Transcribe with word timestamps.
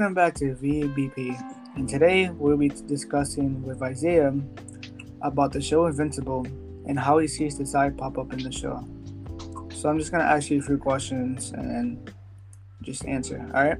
Welcome 0.00 0.14
back 0.14 0.34
to 0.36 0.54
VBP, 0.54 1.76
and 1.76 1.86
today 1.86 2.30
we'll 2.30 2.56
be 2.56 2.70
discussing 2.70 3.62
with 3.62 3.82
Isaiah 3.82 4.32
about 5.20 5.52
the 5.52 5.60
show 5.60 5.84
Invincible 5.84 6.46
and 6.86 6.98
how 6.98 7.18
he 7.18 7.28
sees 7.28 7.58
the 7.58 7.66
side 7.66 7.98
pop 7.98 8.16
up 8.16 8.32
in 8.32 8.42
the 8.42 8.50
show. 8.50 8.82
So 9.74 9.90
I'm 9.90 9.98
just 9.98 10.10
gonna 10.10 10.24
ask 10.24 10.48
you 10.48 10.58
a 10.58 10.62
few 10.62 10.78
questions 10.78 11.52
and 11.52 12.10
just 12.80 13.04
answer. 13.04 13.46
All 13.54 13.62
right. 13.62 13.78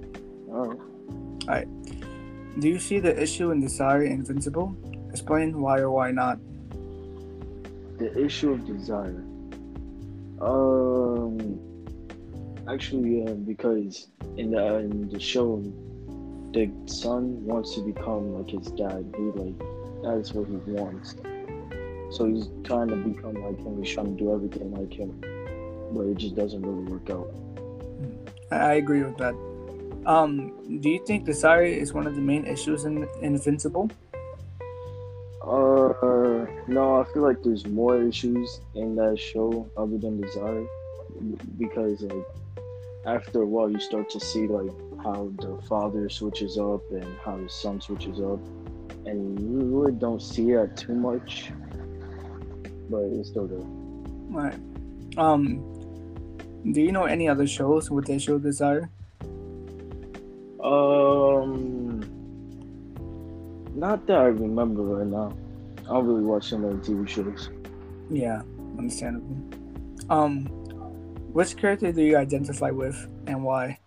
All 0.51 0.67
right. 0.67 0.79
All 0.79 1.55
right. 1.55 2.61
Do 2.61 2.69
you 2.69 2.79
see 2.79 2.99
the 2.99 3.19
issue 3.19 3.51
in 3.51 3.63
Desire 3.63 4.03
Invincible? 4.03 4.77
Explain 5.09 5.59
why 5.59 5.79
or 5.79 5.91
why 5.91 6.11
not. 6.11 6.39
The 7.97 8.13
issue 8.23 8.53
of 8.53 8.67
desire. 8.67 9.25
Um. 10.43 11.59
Actually, 12.69 13.25
because 13.47 14.09
in 14.37 14.51
the 14.51 14.81
in 14.81 15.09
the 15.09 15.19
show, 15.19 15.65
the 16.53 16.71
son 16.87 17.45
wants 17.45 17.75
to 17.75 17.81
become 17.83 18.35
like 18.35 18.51
his 18.51 18.69
dad. 18.73 19.13
He 19.17 19.23
like 19.23 19.59
that's 20.03 20.33
what 20.33 20.49
he 20.49 20.57
wants. 20.73 21.15
So 22.17 22.27
he's 22.27 22.49
trying 22.65 22.89
to 22.89 22.97
become 22.97 23.35
like 23.35 23.59
him. 23.59 23.83
He's 23.83 23.93
trying 23.93 24.17
to 24.17 24.23
do 24.23 24.35
everything 24.35 24.73
like 24.73 24.93
him, 24.93 25.21
but 25.93 26.03
it 26.07 26.17
just 26.19 26.35
doesn't 26.35 26.63
really 26.63 26.91
work 26.91 27.11
out. 27.11 27.33
I 28.51 28.57
I 28.57 28.73
agree 28.75 29.03
with 29.03 29.17
that. 29.19 29.35
Um, 30.07 30.81
do 30.81 30.89
you 30.89 31.05
think 31.07 31.25
Desire 31.25 31.65
is 31.65 31.93
one 31.93 32.07
of 32.07 32.15
the 32.15 32.21
main 32.21 32.47
issues 32.47 32.85
in 32.85 33.07
Invincible? 33.21 33.91
Uh, 35.43 36.47
no, 36.67 37.01
I 37.01 37.05
feel 37.13 37.23
like 37.23 37.43
there's 37.43 37.67
more 37.67 38.03
issues 38.03 38.61
in 38.75 38.95
that 38.97 39.19
show 39.19 39.69
other 39.77 39.99
than 39.99 40.21
desire, 40.21 40.67
because 41.59 42.03
like 42.03 42.27
after 43.05 43.43
a 43.43 43.47
while 43.47 43.71
you 43.71 43.81
start 43.81 44.09
to 44.11 44.21
see 44.21 44.47
like 44.47 44.71
how 45.03 45.33
the 45.39 45.61
father 45.69 46.09
switches 46.09 46.59
up 46.59 46.83
and 46.91 47.07
how 47.25 47.37
the 47.37 47.49
son 47.49 47.81
switches 47.81 48.21
up, 48.21 48.41
and 49.07 49.41
you 49.41 49.79
really 49.79 49.93
don't 49.93 50.21
see 50.21 50.53
that 50.53 50.77
too 50.77 50.95
much, 50.95 51.51
but 52.89 53.03
it's 53.03 53.29
still 53.29 53.47
there. 53.47 53.59
Right. 54.31 54.59
Um, 55.17 55.59
do 56.73 56.81
you 56.81 56.93
know 56.93 57.05
any 57.05 57.29
other 57.29 57.47
shows 57.47 57.91
with 57.91 58.09
issue 58.11 58.35
of 58.35 58.43
Desire? 58.43 58.91
Um, 60.63 62.01
not 63.75 64.07
that 64.07 64.19
I 64.19 64.27
remember 64.27 64.83
right 64.83 65.07
now. 65.07 65.33
I 65.85 65.95
don't 65.95 66.07
really 66.07 66.23
watch 66.23 66.51
so 66.51 66.59
many 66.59 66.75
TV 66.77 67.09
shows. 67.09 67.51
Yeah, 68.11 68.43
understandable. 68.79 69.37
Um, 70.11 70.47
which 71.33 71.57
character 71.57 71.93
do 71.93 72.03
you 72.03 72.17
identify 72.17 72.71
with 72.71 73.09
and 73.27 73.43
why? 73.43 73.79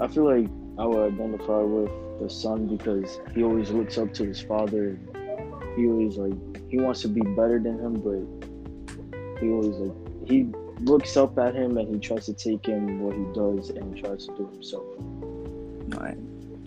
I 0.00 0.08
feel 0.08 0.24
like 0.24 0.48
I 0.78 0.86
would 0.86 1.12
identify 1.12 1.58
with 1.58 1.90
the 2.20 2.30
son 2.30 2.66
because 2.66 3.20
he 3.34 3.42
always 3.42 3.70
looks 3.70 3.98
up 3.98 4.14
to 4.14 4.24
his 4.24 4.40
father. 4.40 4.98
And 5.14 5.78
he 5.78 5.86
always 5.86 6.16
like 6.16 6.70
he 6.70 6.78
wants 6.78 7.02
to 7.02 7.08
be 7.08 7.20
better 7.20 7.58
than 7.58 7.78
him, 7.78 7.94
but 8.00 9.40
he 9.40 9.48
always 9.50 9.76
like 9.76 10.28
he 10.28 10.48
looks 10.80 11.16
up 11.16 11.38
at 11.38 11.54
him 11.54 11.76
and 11.76 11.94
he 11.94 12.00
tries 12.00 12.26
to 12.26 12.32
take 12.32 12.68
in 12.68 13.00
what 13.00 13.14
he 13.14 13.24
does 13.34 13.70
and 13.70 13.96
tries 13.96 14.26
to 14.26 14.36
do 14.36 14.48
himself. 14.48 14.84
Right. 16.00 16.16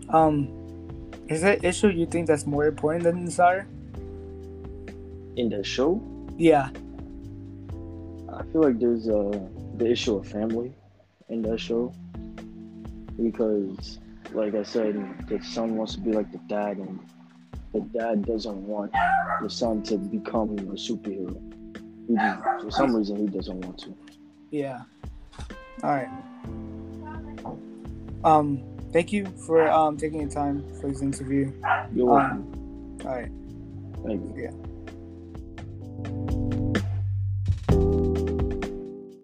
Um, 0.10 0.50
is 1.28 1.42
that 1.42 1.64
issue 1.64 1.88
you 1.88 2.06
think 2.06 2.28
that's 2.28 2.46
more 2.46 2.68
important 2.68 3.04
than 3.04 3.26
Desire? 3.26 3.68
In 5.36 5.50
the 5.50 5.64
show, 5.64 6.02
Yeah. 6.38 6.70
I 8.32 8.44
feel 8.52 8.62
like 8.62 8.80
there's 8.80 9.08
uh 9.08 9.40
the 9.78 9.90
issue 9.90 10.18
of 10.18 10.28
family 10.28 10.74
in 11.30 11.42
that 11.44 11.60
show 11.60 11.94
because, 13.22 14.00
like 14.32 14.56
I 14.56 14.64
said, 14.64 14.96
the 15.28 15.40
son 15.42 15.76
wants 15.76 15.96
to 15.96 16.02
be 16.02 16.12
like 16.12 16.32
the 16.32 16.40
dad, 16.48 16.78
and 16.78 17.00
the 17.74 17.82
dad 17.98 18.26
doesn't 18.26 18.68
want 18.68 18.92
the 19.42 19.50
son 19.50 19.84
to 19.84 19.98
become 19.98 20.52
a 20.52 20.74
superhero. 20.74 21.40
He 22.08 22.16
just, 22.16 22.64
for 22.64 22.72
some 22.72 22.96
reason, 22.96 23.18
he 23.18 23.28
doesn't 23.28 23.60
want 23.62 23.78
to. 23.80 23.96
Yeah. 24.52 24.84
All 25.84 25.90
right. 25.90 26.10
Um, 28.24 28.64
thank 28.92 29.12
you 29.12 29.26
for 29.46 29.70
um 29.70 29.98
taking 29.98 30.22
your 30.22 30.30
time 30.30 30.64
for 30.80 30.88
this 30.88 31.02
interview. 31.02 31.52
You're 31.94 32.06
welcome. 32.06 32.38
Um, 32.38 32.98
all 33.06 33.16
right. 33.16 33.32
Thank 34.06 34.22
you. 34.24 34.44
Yeah. 34.44 34.73